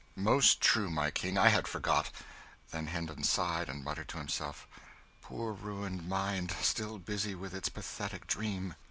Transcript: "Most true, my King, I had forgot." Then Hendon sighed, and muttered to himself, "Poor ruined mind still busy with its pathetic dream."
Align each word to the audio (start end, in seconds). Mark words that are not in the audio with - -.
"Most 0.15 0.61
true, 0.61 0.89
my 0.89 1.11
King, 1.11 1.37
I 1.37 1.49
had 1.49 1.67
forgot." 1.67 2.09
Then 2.71 2.87
Hendon 2.87 3.23
sighed, 3.23 3.69
and 3.69 3.83
muttered 3.83 4.09
to 4.09 4.17
himself, 4.17 4.67
"Poor 5.21 5.53
ruined 5.53 6.09
mind 6.09 6.55
still 6.59 6.97
busy 6.97 7.35
with 7.35 7.53
its 7.53 7.69
pathetic 7.69 8.25
dream." 8.25 8.73